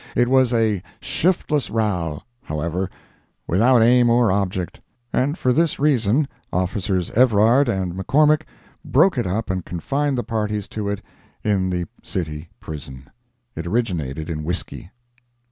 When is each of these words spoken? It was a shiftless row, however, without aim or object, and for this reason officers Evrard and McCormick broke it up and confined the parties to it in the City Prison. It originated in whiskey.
It 0.15 0.27
was 0.29 0.51
a 0.51 0.81
shiftless 0.99 1.69
row, 1.69 2.23
however, 2.41 2.89
without 3.47 3.83
aim 3.83 4.09
or 4.09 4.31
object, 4.31 4.79
and 5.13 5.37
for 5.37 5.53
this 5.53 5.77
reason 5.77 6.27
officers 6.51 7.11
Evrard 7.11 7.69
and 7.69 7.93
McCormick 7.93 8.41
broke 8.83 9.19
it 9.19 9.27
up 9.27 9.51
and 9.51 9.63
confined 9.63 10.17
the 10.17 10.23
parties 10.23 10.67
to 10.69 10.89
it 10.89 11.03
in 11.43 11.69
the 11.69 11.85
City 12.01 12.49
Prison. 12.59 13.11
It 13.55 13.67
originated 13.67 14.27
in 14.31 14.43
whiskey. 14.43 14.89